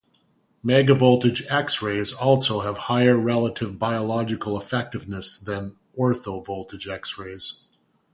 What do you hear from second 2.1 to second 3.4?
also have higher